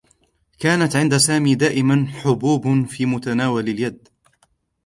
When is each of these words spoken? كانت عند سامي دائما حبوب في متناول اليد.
كانت 0.59 0.95
عند 0.95 1.17
سامي 1.17 1.55
دائما 1.55 2.07
حبوب 2.07 2.85
في 2.87 3.05
متناول 3.05 3.69
اليد. 3.69 4.07